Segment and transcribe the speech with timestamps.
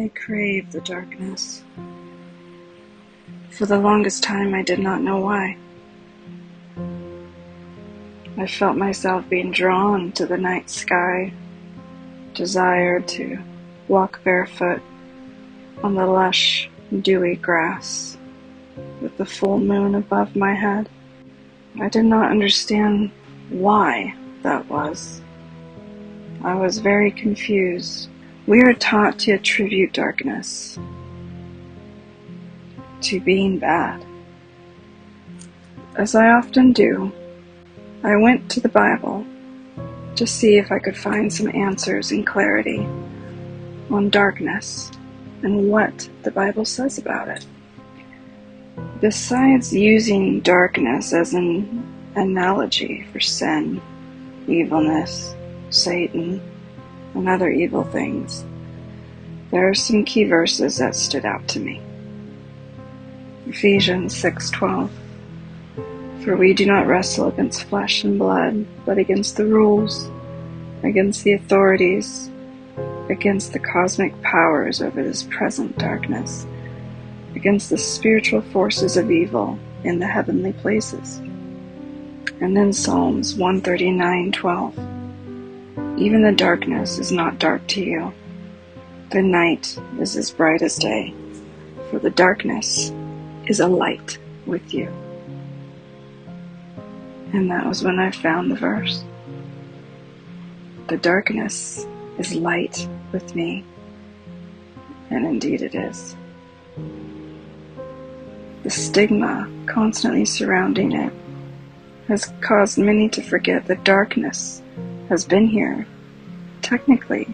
[0.00, 1.64] I crave the darkness.
[3.50, 5.56] For the longest time, I did not know why.
[8.36, 11.32] I felt myself being drawn to the night sky,
[12.32, 13.38] desired to
[13.88, 14.82] walk barefoot
[15.82, 16.70] on the lush,
[17.02, 18.16] dewy grass
[19.00, 20.88] with the full moon above my head.
[21.80, 23.10] I did not understand
[23.48, 25.20] why that was.
[26.44, 28.08] I was very confused.
[28.48, 30.78] We are taught to attribute darkness
[33.02, 34.02] to being bad.
[35.96, 37.12] As I often do,
[38.02, 39.26] I went to the Bible
[40.16, 42.78] to see if I could find some answers and clarity
[43.90, 44.92] on darkness
[45.42, 47.44] and what the Bible says about it.
[49.02, 53.82] Besides using darkness as an analogy for sin,
[54.46, 55.34] evilness,
[55.68, 56.40] Satan,
[57.14, 58.44] and other evil things,
[59.50, 61.80] there are some key verses that stood out to me.
[63.46, 64.90] Ephesians 6:12
[66.24, 70.10] For we do not wrestle against flesh and blood, but against the rules,
[70.82, 72.30] against the authorities,
[73.08, 76.46] against the cosmic powers over this present darkness
[77.38, 81.18] against the spiritual forces of evil in the heavenly places.
[82.40, 84.97] And then Psalms 139:12.
[85.98, 88.14] Even the darkness is not dark to you.
[89.10, 91.12] The night is as bright as day,
[91.90, 92.92] for the darkness
[93.46, 94.86] is a light with you.
[97.32, 99.02] And that was when I found the verse.
[100.86, 101.84] The darkness
[102.16, 103.64] is light with me.
[105.10, 106.14] And indeed it is.
[108.62, 111.12] The stigma constantly surrounding it
[112.06, 114.62] has caused many to forget that darkness
[115.08, 115.86] has been here,
[116.62, 117.28] technically,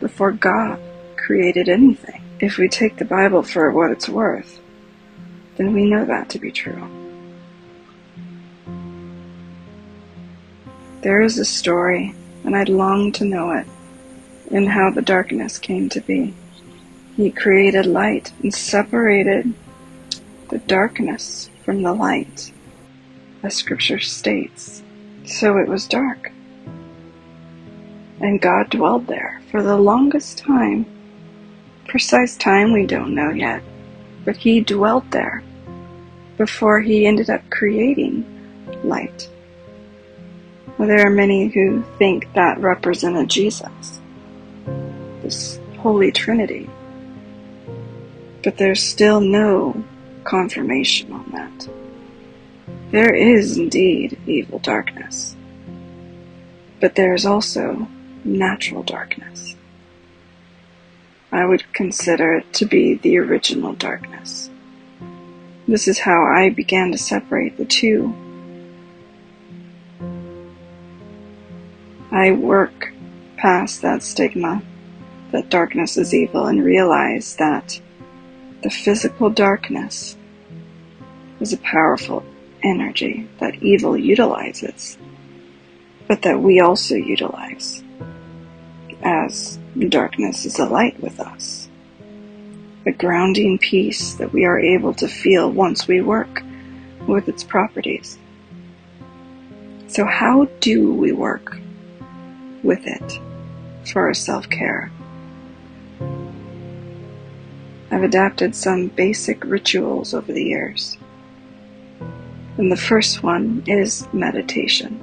[0.00, 0.80] before God
[1.16, 2.22] created anything.
[2.40, 4.60] If we take the Bible for what it's worth,
[5.56, 6.88] then we know that to be true.
[11.02, 12.14] There is a story,
[12.44, 13.66] and I'd long to know it,
[14.50, 16.34] in how the darkness came to be.
[17.16, 19.52] He created light and separated
[20.48, 22.52] the darkness from the light,
[23.42, 24.82] as scripture states.
[25.24, 26.32] So it was dark.
[28.20, 30.86] And God dwelled there for the longest time.
[31.86, 33.62] Precise time we don't know yet,
[34.24, 35.42] but He dwelt there
[36.36, 38.24] before He ended up creating
[38.82, 39.28] light.
[40.76, 44.00] Well, there are many who think that represented Jesus,
[45.22, 46.68] this Holy Trinity.
[48.44, 49.84] But there's still no
[50.24, 51.68] confirmation on that.
[52.90, 55.34] There is indeed evil darkness,
[56.80, 57.88] but there is also
[58.24, 59.56] natural darkness.
[61.30, 64.50] I would consider it to be the original darkness.
[65.66, 68.14] This is how I began to separate the two.
[72.10, 72.92] I work
[73.36, 74.62] past that stigma
[75.30, 77.80] that darkness is evil and realize that
[78.62, 80.16] the physical darkness
[81.40, 82.24] is a powerful
[82.62, 84.98] energy that evil utilizes,
[86.06, 87.84] but that we also utilize,
[89.02, 91.68] as darkness is a light with us.
[92.84, 96.42] The grounding peace that we are able to feel once we work
[97.06, 98.18] with its properties.
[99.88, 101.56] So, how do we work
[102.62, 103.20] with it
[103.90, 104.90] for our self care?
[107.90, 110.96] I've adapted some basic rituals over the years.
[112.58, 115.00] And the first one is meditation.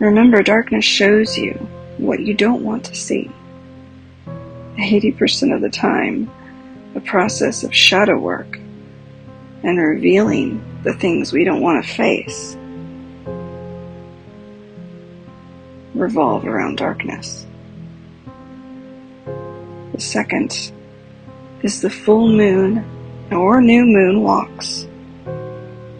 [0.00, 1.68] Remember, darkness shows you
[1.98, 3.30] what you don't want to see.
[4.76, 6.30] 80% of the time,
[6.94, 8.58] the process of shadow work
[9.62, 12.56] and revealing the things we don't want to face
[15.94, 17.46] revolve around darkness.
[19.92, 20.72] The second
[21.62, 22.84] is the full moon
[23.30, 24.86] or new moon walks.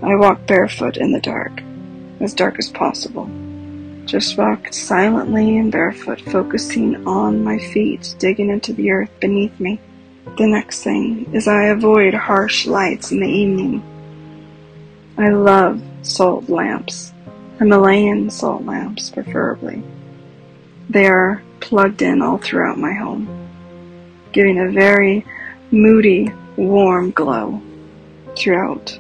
[0.03, 1.63] I walk barefoot in the dark,
[2.21, 3.31] as dark as possible.
[4.07, 9.81] Just walk silently and barefoot, focusing on my feet, digging into the earth beneath me.
[10.37, 13.83] The next thing is I avoid harsh lights in the evening.
[15.17, 17.13] I love salt lamps,
[17.59, 19.83] Himalayan salt lamps preferably.
[20.91, 23.29] They are plugged in all throughout my home,
[24.33, 25.25] giving a very
[25.71, 27.63] moody, warm glow
[28.37, 28.99] throughout.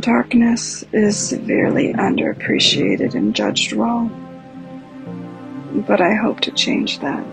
[0.00, 4.10] Darkness is severely underappreciated and judged wrong,
[5.86, 7.24] but I hope to change that.